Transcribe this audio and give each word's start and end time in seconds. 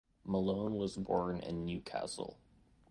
Malone 0.25 0.77
was 0.77 0.97
born 0.97 1.39
in 1.41 1.63
Newcastle. 1.63 2.39